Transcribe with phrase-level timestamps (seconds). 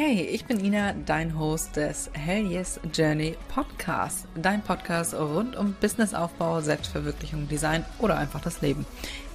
[0.00, 4.28] Hey, ich bin Ina, dein Host des Hell Yes Journey Podcast.
[4.36, 8.86] Dein Podcast rund um Businessaufbau, Selbstverwirklichung, Design oder einfach das Leben.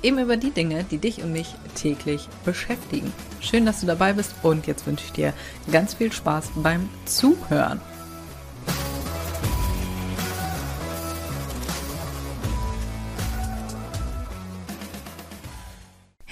[0.02, 3.12] Eben über die Dinge, die dich und mich täglich beschäftigen.
[3.42, 5.34] Schön, dass du dabei bist und jetzt wünsche ich dir
[5.70, 7.82] ganz viel Spaß beim Zuhören.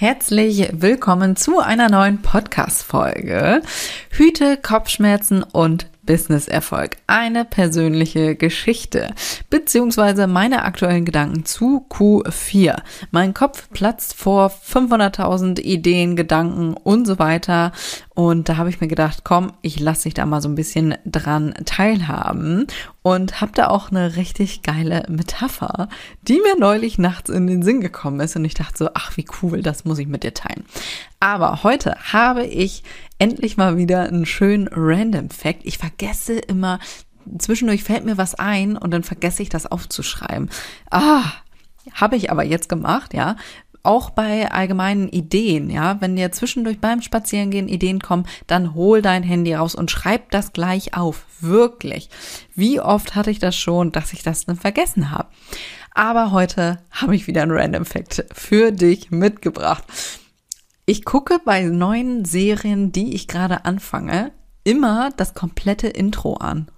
[0.02, 3.62] Herzlich willkommen zu einer neuen Podcast-Folge.
[4.10, 6.96] Hüte Kopfschmerzen und Business-Erfolg.
[7.06, 9.14] Eine persönliche Geschichte.
[9.48, 12.78] Beziehungsweise meine aktuellen Gedanken zu Q4.
[13.12, 17.70] Mein Kopf platzt vor 500.000 Ideen, Gedanken und so weiter.
[18.14, 20.96] Und da habe ich mir gedacht, komm, ich lasse dich da mal so ein bisschen
[21.06, 22.66] dran teilhaben.
[23.00, 25.88] Und habe da auch eine richtig geile Metapher,
[26.22, 28.36] die mir neulich nachts in den Sinn gekommen ist.
[28.36, 30.64] Und ich dachte so, ach, wie cool, das muss ich mit dir teilen.
[31.20, 32.82] Aber heute habe ich
[33.18, 35.60] endlich mal wieder einen schönen Random Fact.
[35.64, 36.80] Ich vergesse immer,
[37.38, 40.50] zwischendurch fällt mir was ein und dann vergesse ich das aufzuschreiben.
[40.90, 41.22] Ah,
[41.94, 43.36] habe ich aber jetzt gemacht, ja.
[43.84, 49.24] Auch bei allgemeinen Ideen, ja, wenn dir zwischendurch beim Spazierengehen Ideen kommen, dann hol dein
[49.24, 51.26] Handy raus und schreib das gleich auf.
[51.40, 52.08] Wirklich.
[52.54, 55.28] Wie oft hatte ich das schon, dass ich das dann vergessen habe?
[55.94, 59.84] Aber heute habe ich wieder einen Random Fact für dich mitgebracht.
[60.86, 64.32] Ich gucke bei neuen Serien, die ich gerade anfange,
[64.64, 66.70] immer das komplette Intro an.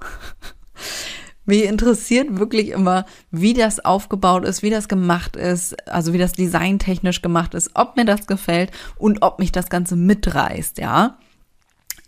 [1.46, 6.32] Mich interessiert wirklich immer, wie das aufgebaut ist, wie das gemacht ist, also wie das
[6.32, 11.18] designtechnisch gemacht ist, ob mir das gefällt und ob mich das Ganze mitreißt, ja.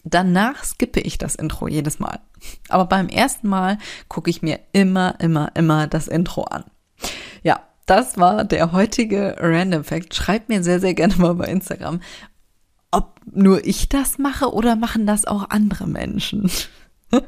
[0.05, 2.21] Danach skippe ich das Intro jedes Mal.
[2.69, 3.79] Aber beim ersten Mal
[4.09, 6.65] gucke ich mir immer, immer, immer das Intro an.
[7.43, 10.15] Ja, das war der heutige Random Fact.
[10.15, 12.01] Schreibt mir sehr, sehr gerne mal bei Instagram,
[12.93, 16.51] ob nur ich das mache oder machen das auch andere Menschen.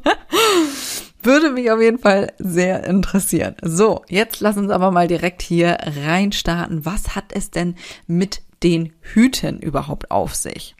[1.23, 3.57] Würde mich auf jeden Fall sehr interessieren.
[3.63, 6.85] So, jetzt lass uns aber mal direkt hier reinstarten.
[6.85, 7.75] Was hat es denn
[8.07, 10.77] mit den Hüten überhaupt auf sich?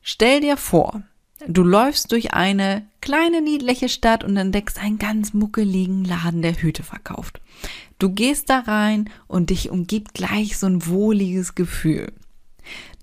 [0.00, 1.02] Stell dir vor,
[1.46, 6.82] du läufst durch eine kleine niedliche Stadt und entdeckst einen ganz muckeligen Laden, der Hüte
[6.82, 7.40] verkauft.
[7.98, 12.12] Du gehst da rein und dich umgibt gleich so ein wohliges Gefühl.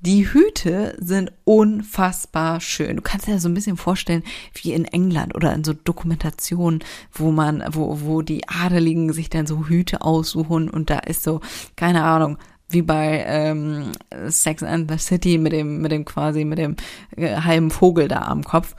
[0.03, 2.95] Die Hüte sind unfassbar schön.
[2.95, 4.23] Du kannst dir so ein bisschen vorstellen,
[4.55, 6.79] wie in England oder in so Dokumentationen,
[7.11, 11.39] wo man, wo, wo die Adeligen sich dann so Hüte aussuchen und da ist so,
[11.75, 13.91] keine Ahnung, wie bei ähm,
[14.27, 16.77] Sex and the City mit dem, mit dem quasi, mit dem
[17.15, 18.75] äh, halben Vogel da am Kopf.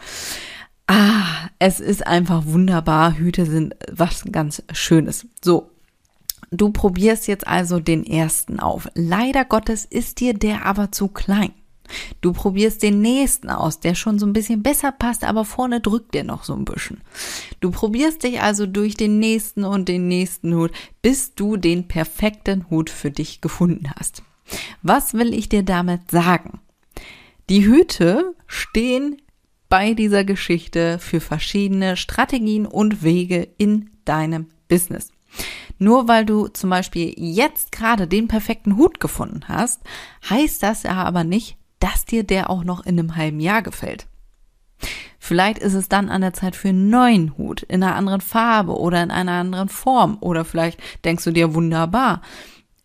[0.88, 3.16] Ah, es ist einfach wunderbar.
[3.16, 5.28] Hüte sind was ganz Schönes.
[5.44, 5.70] So,
[6.52, 8.86] Du probierst jetzt also den ersten auf.
[8.94, 11.52] Leider Gottes ist dir der aber zu klein.
[12.20, 16.14] Du probierst den nächsten aus, der schon so ein bisschen besser passt, aber vorne drückt
[16.14, 17.00] der noch so ein bisschen.
[17.60, 22.68] Du probierst dich also durch den nächsten und den nächsten Hut, bis du den perfekten
[22.70, 24.22] Hut für dich gefunden hast.
[24.82, 26.60] Was will ich dir damit sagen?
[27.48, 29.20] Die Hüte stehen
[29.70, 35.08] bei dieser Geschichte für verschiedene Strategien und Wege in deinem Business.
[35.82, 39.80] Nur weil du zum Beispiel jetzt gerade den perfekten Hut gefunden hast,
[40.30, 44.06] heißt das ja aber nicht, dass dir der auch noch in einem halben Jahr gefällt.
[45.18, 48.78] Vielleicht ist es dann an der Zeit für einen neuen Hut in einer anderen Farbe
[48.78, 50.18] oder in einer anderen Form.
[50.20, 52.22] Oder vielleicht denkst du dir wunderbar,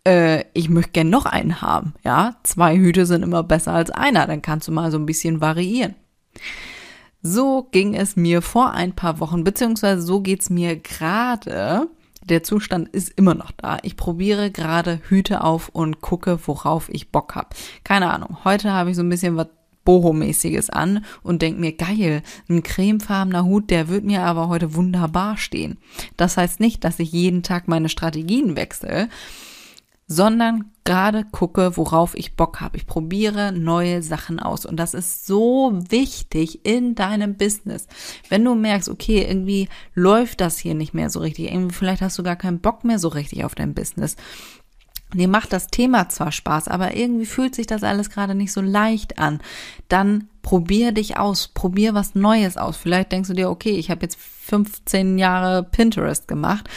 [0.04, 1.94] äh, ich möchte gern noch einen haben.
[2.02, 4.26] Ja, zwei Hüte sind immer besser als einer.
[4.26, 5.94] Dann kannst du mal so ein bisschen variieren.
[7.22, 11.88] So ging es mir vor ein paar Wochen, beziehungsweise so geht's mir gerade
[12.24, 13.78] der Zustand ist immer noch da.
[13.82, 17.48] Ich probiere gerade Hüte auf und gucke, worauf ich Bock habe.
[17.84, 18.38] Keine Ahnung.
[18.44, 19.48] Heute habe ich so ein bisschen was
[19.84, 25.38] Boho-mäßiges an und denke mir, geil, ein cremefarbener Hut, der wird mir aber heute wunderbar
[25.38, 25.78] stehen.
[26.18, 29.08] Das heißt nicht, dass ich jeden Tag meine Strategien wechsle,
[30.08, 32.78] sondern gerade gucke, worauf ich Bock habe.
[32.78, 37.86] Ich probiere neue Sachen aus und das ist so wichtig in deinem Business.
[38.30, 42.18] Wenn du merkst, okay, irgendwie läuft das hier nicht mehr so richtig, irgendwie vielleicht hast
[42.18, 44.16] du gar keinen Bock mehr so richtig auf dein Business.
[45.12, 48.60] Dir macht das Thema zwar Spaß, aber irgendwie fühlt sich das alles gerade nicht so
[48.62, 49.40] leicht an.
[49.88, 52.78] Dann probier dich aus, probier was Neues aus.
[52.78, 56.68] Vielleicht denkst du dir, okay, ich habe jetzt 15 Jahre Pinterest gemacht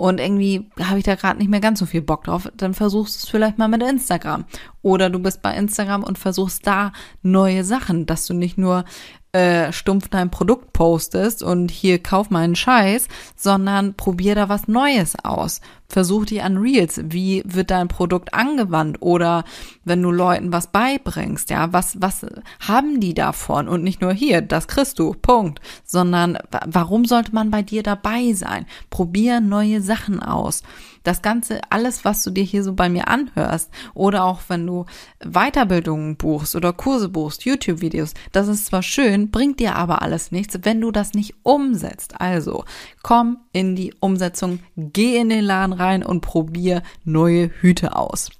[0.00, 3.16] und irgendwie habe ich da gerade nicht mehr ganz so viel Bock drauf, dann versuchst
[3.16, 4.46] du es vielleicht mal mit Instagram.
[4.82, 6.92] Oder du bist bei Instagram und versuchst da
[7.22, 8.84] neue Sachen, dass du nicht nur
[9.32, 13.06] äh, stumpf dein Produkt postest und hier kauf mal einen Scheiß,
[13.36, 15.60] sondern probier da was Neues aus.
[15.88, 17.00] Versuch die an Reels.
[17.04, 18.98] Wie wird dein Produkt angewandt?
[19.00, 19.44] Oder
[19.84, 22.26] wenn du Leuten was beibringst, ja, was, was
[22.60, 23.68] haben die davon?
[23.68, 25.60] Und nicht nur hier, das kriegst du, Punkt.
[25.84, 28.66] Sondern warum sollte man bei dir dabei sein?
[28.88, 30.62] Probier neue Sachen aus
[31.02, 34.86] das Ganze, alles, was du dir hier so bei mir anhörst oder auch wenn du
[35.24, 40.58] Weiterbildungen buchst oder Kurse buchst, YouTube-Videos, das ist zwar schön, bringt dir aber alles nichts,
[40.62, 42.20] wenn du das nicht umsetzt.
[42.20, 42.64] Also
[43.02, 48.30] komm in die Umsetzung, geh in den Laden rein und probier neue Hüte aus.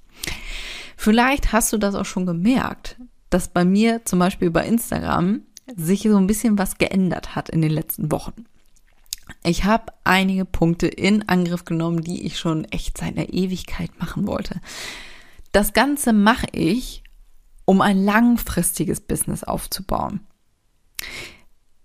[0.97, 2.97] Vielleicht hast du das auch schon gemerkt,
[3.31, 5.41] dass bei mir zum Beispiel bei Instagram
[5.75, 8.45] sich so ein bisschen was geändert hat in den letzten Wochen.
[9.43, 14.27] Ich habe einige Punkte in Angriff genommen, die ich schon echt seit einer Ewigkeit machen
[14.27, 14.61] wollte.
[15.51, 17.03] Das Ganze mache ich,
[17.65, 20.21] um ein langfristiges Business aufzubauen.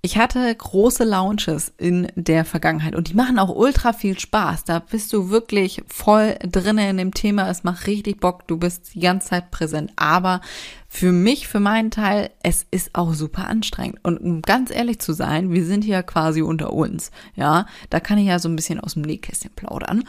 [0.07, 4.63] Ich hatte große Launches in der Vergangenheit und die machen auch ultra viel Spaß.
[4.63, 7.51] Da bist du wirklich voll drinne in dem Thema.
[7.51, 8.47] Es macht richtig Bock.
[8.47, 9.93] Du bist die ganze Zeit präsent.
[9.97, 10.43] Aber
[10.89, 13.99] für mich, für meinen Teil, es ist auch super anstrengend.
[14.05, 17.11] Und um ganz ehrlich zu sein, wir sind hier quasi unter uns.
[17.35, 20.05] Ja, da kann ich ja so ein bisschen aus dem Nähkästchen plaudern.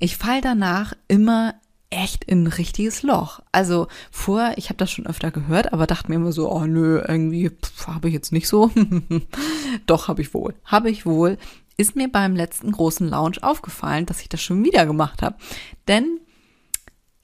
[0.00, 1.52] Ich fall danach immer
[1.94, 3.40] echt in ein richtiges Loch.
[3.52, 7.02] Also vorher, ich habe das schon öfter gehört, aber dachte mir immer so, oh nö,
[7.06, 7.50] irgendwie
[7.86, 8.70] habe ich jetzt nicht so.
[9.86, 10.54] Doch, habe ich wohl.
[10.64, 11.38] Habe ich wohl.
[11.76, 15.36] Ist mir beim letzten großen Lounge aufgefallen, dass ich das schon wieder gemacht habe.
[15.88, 16.20] Denn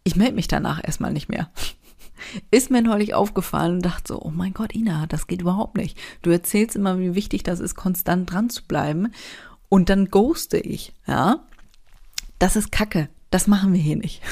[0.05, 1.51] ich melde mich danach erstmal nicht mehr.
[2.51, 5.99] Ist mir neulich aufgefallen und dachte so, oh mein Gott, Ina, das geht überhaupt nicht.
[6.23, 9.13] Du erzählst immer, wie wichtig das ist, konstant dran zu bleiben.
[9.71, 11.41] Und dann ghoste ich, ja.
[12.39, 13.09] Das ist Kacke.
[13.31, 14.23] Das machen wir hier nicht.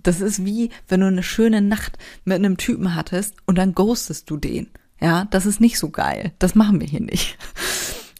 [0.00, 4.30] Das ist wie, wenn du eine schöne Nacht mit einem Typen hattest und dann ghostest
[4.30, 4.70] du den.
[5.00, 6.32] Ja, das ist nicht so geil.
[6.38, 7.36] Das machen wir hier nicht.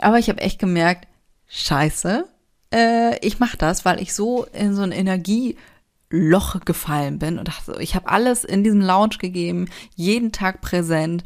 [0.01, 1.07] Aber ich habe echt gemerkt,
[1.47, 2.25] scheiße,
[2.73, 7.77] äh, ich mache das, weil ich so in so ein Energieloch gefallen bin und dachte,
[7.81, 11.25] ich habe alles in diesem Lounge gegeben, jeden Tag präsent,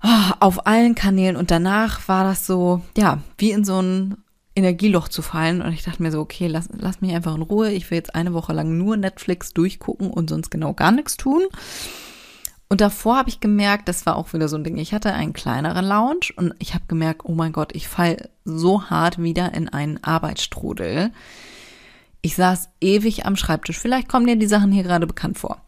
[0.00, 4.16] ah, auf allen Kanälen und danach war das so, ja, wie in so ein
[4.58, 5.62] Energieloch zu fallen.
[5.62, 7.70] Und ich dachte mir so, okay, lass, lass mich einfach in Ruhe.
[7.70, 11.42] Ich will jetzt eine Woche lang nur Netflix durchgucken und sonst genau gar nichts tun.
[12.68, 14.76] Und davor habe ich gemerkt, das war auch wieder so ein Ding.
[14.76, 18.90] Ich hatte einen kleineren Lounge und ich habe gemerkt, oh mein Gott, ich fall so
[18.90, 21.10] hart wieder in einen Arbeitsstrudel.
[22.20, 23.78] Ich saß ewig am Schreibtisch.
[23.78, 25.62] Vielleicht kommen dir die Sachen hier gerade bekannt vor.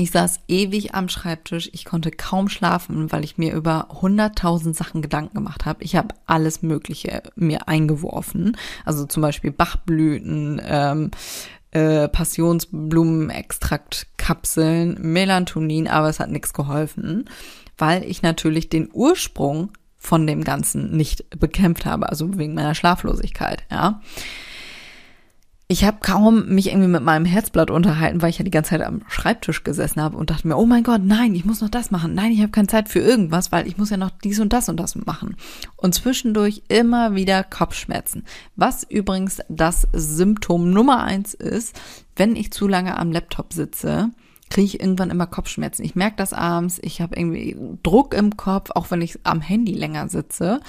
[0.00, 1.68] Ich saß ewig am Schreibtisch.
[1.74, 5.84] Ich konnte kaum schlafen, weil ich mir über hunderttausend Sachen Gedanken gemacht habe.
[5.84, 8.56] Ich habe alles Mögliche mir eingeworfen.
[8.86, 11.10] Also zum Beispiel Bachblüten, ähm,
[11.72, 17.28] äh, Passionsblumenextraktkapseln, Melatonin, aber es hat nichts geholfen,
[17.76, 23.64] weil ich natürlich den Ursprung von dem Ganzen nicht bekämpft habe, also wegen meiner Schlaflosigkeit,
[23.70, 24.00] ja
[25.70, 28.82] ich habe kaum mich irgendwie mit meinem Herzblatt unterhalten, weil ich ja die ganze Zeit
[28.82, 31.92] am Schreibtisch gesessen habe und dachte mir, oh mein Gott, nein, ich muss noch das
[31.92, 32.12] machen.
[32.12, 34.68] Nein, ich habe keine Zeit für irgendwas, weil ich muss ja noch dies und das
[34.68, 35.36] und das machen.
[35.76, 38.24] Und zwischendurch immer wieder Kopfschmerzen.
[38.56, 41.80] Was übrigens das Symptom Nummer eins ist,
[42.16, 44.10] wenn ich zu lange am Laptop sitze,
[44.48, 45.84] kriege ich irgendwann immer Kopfschmerzen.
[45.84, 49.74] Ich merke das abends, ich habe irgendwie Druck im Kopf, auch wenn ich am Handy
[49.74, 50.62] länger sitze.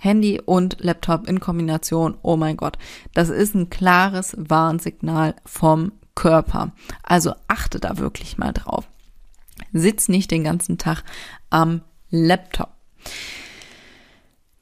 [0.00, 2.78] Handy und Laptop in Kombination, oh mein Gott,
[3.12, 6.72] das ist ein klares Warnsignal vom Körper.
[7.02, 8.88] Also achte da wirklich mal drauf.
[9.72, 11.04] Sitz nicht den ganzen Tag
[11.50, 12.70] am Laptop.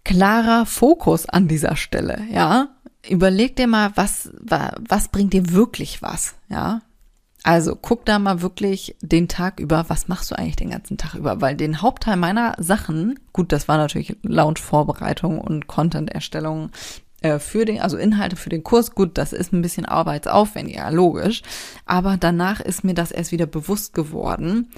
[0.04, 2.68] Klarer Fokus an dieser Stelle, ja.
[3.08, 6.82] Überleg dir mal, was, was bringt dir wirklich was, ja.
[7.48, 11.14] Also guck da mal wirklich den Tag über, was machst du eigentlich den ganzen Tag
[11.14, 11.40] über?
[11.40, 16.72] Weil den Hauptteil meiner Sachen, gut, das war natürlich Launch-Vorbereitung und Content-Erstellung
[17.22, 21.40] äh, für den, also Inhalte für den Kurs, gut, das ist ein bisschen arbeitsaufwendiger, logisch.
[21.86, 24.68] Aber danach ist mir das erst wieder bewusst geworden,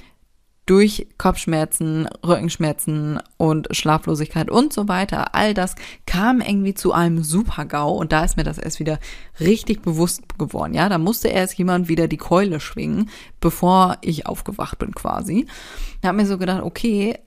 [0.70, 5.74] durch Kopfschmerzen, Rückenschmerzen und Schlaflosigkeit und so weiter, all das
[6.06, 9.00] kam irgendwie zu einem Super-GAU und da ist mir das erst wieder
[9.40, 10.74] richtig bewusst geworden.
[10.74, 13.10] Ja, da musste erst jemand wieder die Keule schwingen,
[13.40, 15.48] bevor ich aufgewacht bin quasi.
[16.02, 17.18] Da habe mir so gedacht, okay,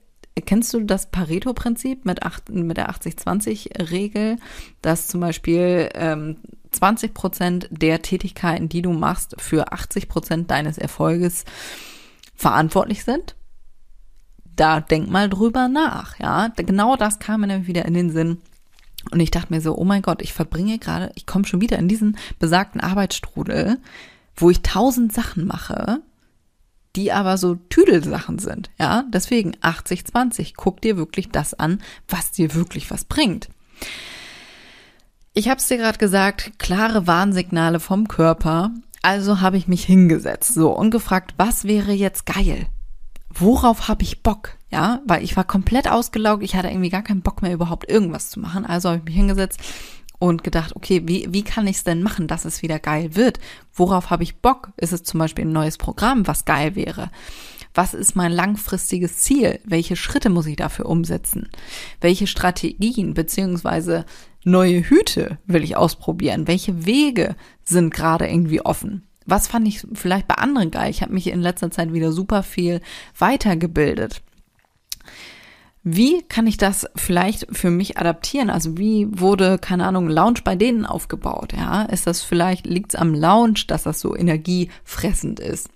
[0.46, 2.18] Kennst du das Pareto-Prinzip mit,
[2.50, 4.38] mit der 80-20-Regel,
[4.82, 6.38] dass zum Beispiel ähm,
[6.72, 11.44] 20 Prozent der Tätigkeiten, die du machst, für 80 Prozent deines Erfolges
[12.34, 13.36] verantwortlich sind.
[14.56, 16.48] Da denk mal drüber nach, ja.
[16.48, 18.38] Genau das kam mir nämlich wieder in den Sinn.
[19.10, 21.78] Und ich dachte mir so, oh mein Gott, ich verbringe gerade, ich komme schon wieder
[21.78, 23.78] in diesen besagten Arbeitsstrudel,
[24.36, 26.00] wo ich tausend Sachen mache,
[26.96, 28.70] die aber so Tüdelsachen sind.
[28.78, 30.54] Ja, deswegen 80-20.
[30.56, 33.48] Guck dir wirklich das an, was dir wirklich was bringt.
[35.32, 38.70] Ich habe es dir gerade gesagt, klare Warnsignale vom Körper.
[39.04, 42.68] Also habe ich mich hingesetzt so und gefragt, was wäre jetzt geil?
[43.28, 44.56] Worauf habe ich Bock?
[44.70, 48.30] Ja, weil ich war komplett ausgelaugt, ich hatte irgendwie gar keinen Bock mehr überhaupt irgendwas
[48.30, 48.64] zu machen.
[48.64, 49.60] Also habe ich mich hingesetzt
[50.18, 53.40] und gedacht, okay, wie, wie kann ich es denn machen, dass es wieder geil wird?
[53.74, 54.72] Worauf habe ich Bock?
[54.78, 57.10] Ist es zum Beispiel ein neues Programm, was geil wäre?
[57.74, 59.58] Was ist mein langfristiges Ziel?
[59.64, 61.48] Welche Schritte muss ich dafür umsetzen?
[62.00, 64.06] Welche Strategien beziehungsweise
[64.44, 66.46] neue Hüte will ich ausprobieren?
[66.46, 69.02] Welche Wege sind gerade irgendwie offen?
[69.26, 70.90] Was fand ich vielleicht bei anderen geil?
[70.90, 72.80] Ich habe mich in letzter Zeit wieder super viel
[73.18, 74.22] weitergebildet.
[75.82, 78.50] Wie kann ich das vielleicht für mich adaptieren?
[78.50, 81.52] Also wie wurde, keine Ahnung, Lounge bei denen aufgebaut?
[81.54, 85.68] Ja, ist das vielleicht, liegt es am Lounge, dass das so energiefressend ist?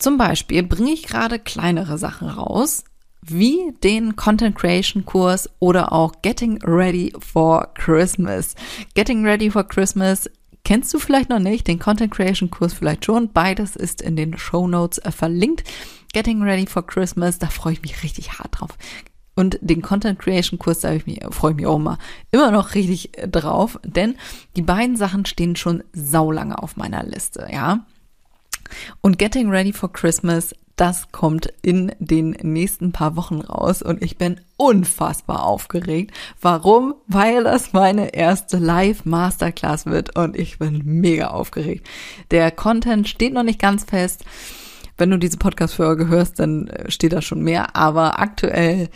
[0.00, 2.84] Zum Beispiel bringe ich gerade kleinere Sachen raus,
[3.20, 8.54] wie den Content Creation Kurs oder auch Getting Ready for Christmas.
[8.94, 10.30] Getting Ready for Christmas
[10.64, 13.30] kennst du vielleicht noch nicht, den Content Creation Kurs vielleicht schon.
[13.30, 15.64] Beides ist in den Show Notes äh, verlinkt.
[16.14, 18.70] Getting Ready for Christmas, da freue ich mich richtig hart drauf.
[19.34, 20.96] Und den Content Creation Kurs, da
[21.30, 21.98] freue ich mich auch mal
[22.30, 24.14] immer noch richtig äh, drauf, denn
[24.56, 27.84] die beiden Sachen stehen schon saulange auf meiner Liste, ja.
[29.00, 34.16] Und Getting Ready for Christmas, das kommt in den nächsten paar Wochen raus und ich
[34.16, 36.16] bin unfassbar aufgeregt.
[36.40, 36.94] Warum?
[37.06, 41.86] Weil das meine erste Live Masterclass wird und ich bin mega aufgeregt.
[42.30, 44.24] Der Content steht noch nicht ganz fest.
[44.96, 47.76] Wenn du diese Podcast-Folge hörst, dann äh, steht da schon mehr.
[47.76, 48.88] Aber aktuell,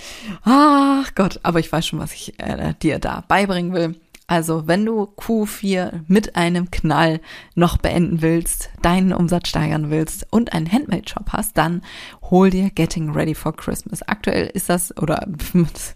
[0.42, 3.94] ach Gott, aber ich weiß schon, was ich äh, dir da beibringen will.
[4.26, 7.20] Also, wenn du Q4 mit einem Knall
[7.54, 11.82] noch beenden willst, deinen Umsatz steigern willst und einen Handmade-Shop hast, dann
[12.30, 14.02] hol dir Getting Ready for Christmas.
[14.02, 15.26] Aktuell ist das oder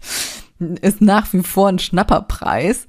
[0.81, 2.85] ist nach wie vor ein Schnapperpreis.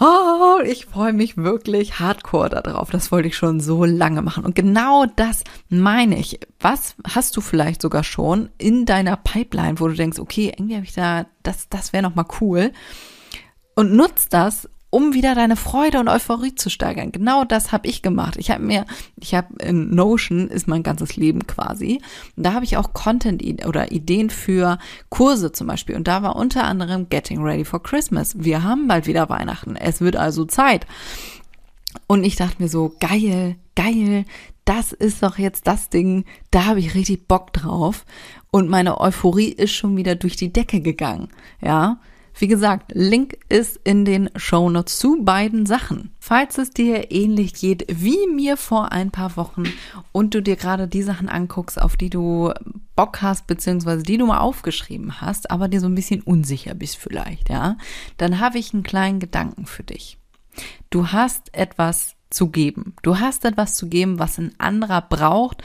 [0.00, 2.90] Oh, ich freue mich wirklich hardcore darauf.
[2.90, 4.44] Das wollte ich schon so lange machen.
[4.44, 6.38] Und genau das meine ich.
[6.60, 10.84] Was hast du vielleicht sogar schon in deiner Pipeline, wo du denkst, okay, irgendwie habe
[10.84, 12.72] ich da, das, das wäre nochmal cool
[13.78, 17.12] und nutzt das, um wieder deine Freude und Euphorie zu steigern.
[17.12, 18.34] Genau das habe ich gemacht.
[18.36, 22.00] Ich habe mir, ich habe in Notion ist mein ganzes Leben quasi.
[22.36, 24.78] Und da habe ich auch Content oder Ideen für
[25.10, 25.94] Kurse zum Beispiel.
[25.94, 28.34] Und da war unter anderem Getting Ready for Christmas.
[28.36, 29.76] Wir haben bald wieder Weihnachten.
[29.76, 30.84] Es wird also Zeit.
[32.08, 34.24] Und ich dachte mir so, geil, geil,
[34.64, 38.04] das ist doch jetzt das Ding, da habe ich richtig Bock drauf.
[38.50, 41.28] Und meine Euphorie ist schon wieder durch die Decke gegangen.
[41.60, 42.00] Ja,
[42.38, 46.12] wie gesagt, Link ist in den Shownotes zu beiden Sachen.
[46.20, 49.64] Falls es dir ähnlich geht wie mir vor ein paar Wochen
[50.12, 52.52] und du dir gerade die Sachen anguckst, auf die du
[52.94, 56.96] Bock hast, beziehungsweise die du mal aufgeschrieben hast, aber dir so ein bisschen unsicher bist
[56.96, 57.76] vielleicht, ja,
[58.16, 60.18] dann habe ich einen kleinen Gedanken für dich.
[60.90, 62.94] Du hast etwas zu geben.
[63.02, 65.62] Du hast etwas zu geben, was ein anderer braucht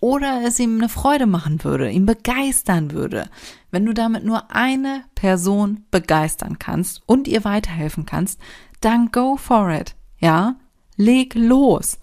[0.00, 3.28] oder es ihm eine Freude machen würde, ihn begeistern würde.
[3.70, 8.40] Wenn du damit nur eine Person begeistern kannst und ihr weiterhelfen kannst,
[8.80, 9.96] dann go for it.
[10.18, 10.56] Ja?
[10.96, 11.98] Leg los.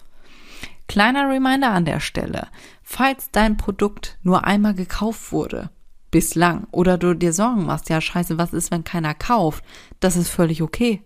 [0.88, 2.48] Kleiner Reminder an der Stelle.
[2.82, 5.70] Falls dein Produkt nur einmal gekauft wurde,
[6.10, 9.64] bislang, oder du dir Sorgen machst, ja, scheiße, was ist, wenn keiner kauft?
[10.00, 11.02] Das ist völlig okay.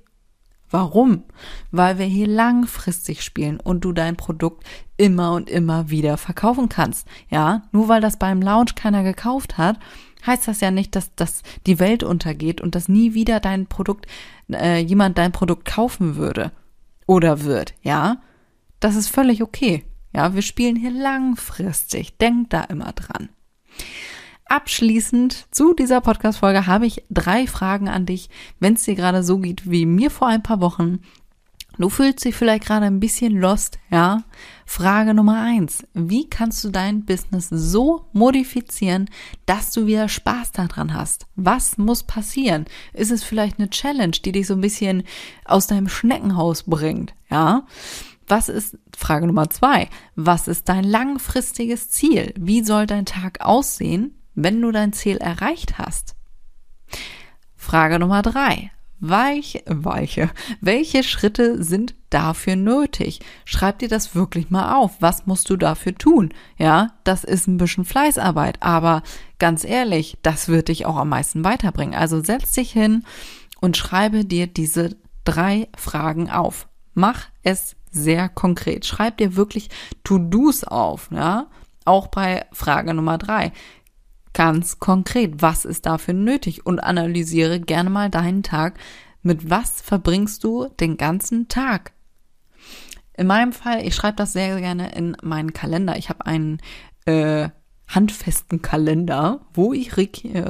[0.71, 1.25] Warum?
[1.71, 4.65] Weil wir hier langfristig spielen und du dein Produkt
[4.97, 7.07] immer und immer wieder verkaufen kannst.
[7.31, 9.79] Ja, nur weil das beim Launch keiner gekauft hat,
[10.27, 14.07] heißt das ja nicht, dass, dass die Welt untergeht und dass nie wieder dein Produkt,
[14.53, 16.53] äh, jemand dein Produkt kaufen würde
[17.07, 17.75] oder wird.
[17.83, 18.19] Ja,
[18.81, 19.85] das ist völlig okay.
[20.13, 22.19] Ja, wir spielen hier langfristig.
[22.19, 23.29] Denk da immer dran.
[24.49, 29.39] Abschließend zu dieser Podcast-Folge habe ich drei Fragen an dich, wenn es dir gerade so
[29.39, 31.01] geht wie mir vor ein paar Wochen.
[31.77, 34.25] Du fühlst dich vielleicht gerade ein bisschen lost, ja?
[34.65, 35.87] Frage Nummer eins.
[35.93, 39.11] Wie kannst du dein Business so modifizieren,
[39.45, 41.27] dass du wieder Spaß daran hast?
[41.37, 42.65] Was muss passieren?
[42.95, 45.05] Ist es vielleicht eine Challenge, die dich so ein bisschen
[45.45, 47.67] aus deinem Schneckenhaus bringt, ja?
[48.27, 52.35] Was ist, Frage Nummer zwei, was ist dein langfristiges Ziel?
[52.39, 56.15] Wie soll dein Tag aussehen, wenn du dein Ziel erreicht hast?
[57.57, 58.71] Frage Nummer drei.
[59.01, 60.31] Weich, weiche.
[60.61, 63.21] Welche Schritte sind dafür nötig?
[63.45, 64.97] Schreib dir das wirklich mal auf.
[65.01, 66.35] Was musst du dafür tun?
[66.57, 69.03] Ja, das ist ein bisschen Fleißarbeit, aber
[69.39, 71.95] ganz ehrlich, das wird dich auch am meisten weiterbringen.
[71.95, 73.05] Also setz dich hin
[73.61, 76.69] und schreibe dir diese drei Fragen auf.
[76.95, 78.85] Mach es sehr konkret.
[78.85, 79.69] Schreib dir wirklich
[80.03, 81.47] To-Dos auf, ja?
[81.85, 83.53] Auch bei Frage Nummer drei.
[84.39, 86.65] Ganz konkret, was ist dafür nötig?
[86.65, 88.79] Und analysiere gerne mal deinen Tag.
[89.21, 91.91] Mit was verbringst du den ganzen Tag?
[93.17, 95.97] In meinem Fall, ich schreibe das sehr gerne in meinen Kalender.
[95.97, 96.61] Ich habe einen
[97.05, 97.49] äh,
[97.89, 99.91] handfesten Kalender, wo ich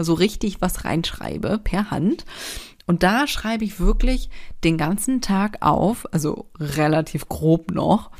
[0.00, 2.26] so richtig was reinschreibe per Hand.
[2.86, 4.28] Und da schreibe ich wirklich
[4.64, 8.10] den ganzen Tag auf, also relativ grob noch,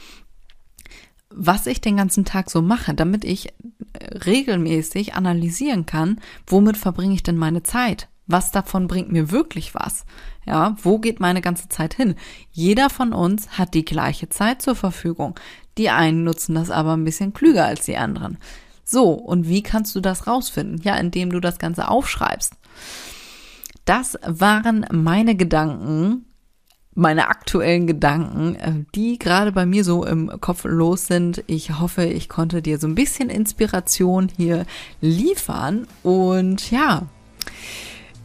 [1.30, 7.14] was ich den ganzen Tag so mache, damit ich äh, regelmäßig analysieren kann, womit verbringe
[7.14, 8.08] ich denn meine Zeit?
[8.26, 10.04] Was davon bringt mir wirklich was?
[10.46, 12.14] Ja, wo geht meine ganze Zeit hin?
[12.50, 15.38] Jeder von uns hat die gleiche Zeit zur Verfügung.
[15.78, 18.36] Die einen nutzen das aber ein bisschen klüger als die anderen.
[18.84, 20.80] So, und wie kannst du das rausfinden?
[20.82, 22.54] Ja, indem du das Ganze aufschreibst.
[23.84, 26.26] Das waren meine Gedanken,
[26.94, 31.44] meine aktuellen Gedanken, äh, die gerade bei mir so im Kopf los sind.
[31.46, 34.66] Ich hoffe, ich konnte dir so ein bisschen Inspiration hier
[35.00, 35.86] liefern.
[36.02, 37.06] Und ja,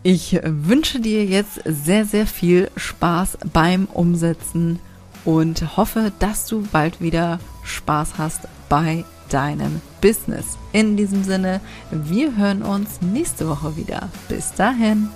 [0.01, 4.79] ich wünsche dir jetzt sehr, sehr viel Spaß beim Umsetzen
[5.23, 10.57] und hoffe, dass du bald wieder Spaß hast bei deinem Business.
[10.73, 14.09] In diesem Sinne, wir hören uns nächste Woche wieder.
[14.27, 15.09] Bis dahin.